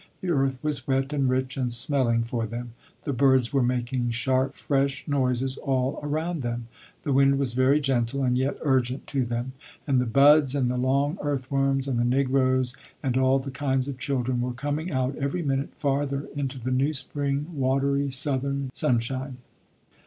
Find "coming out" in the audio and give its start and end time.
14.53-15.15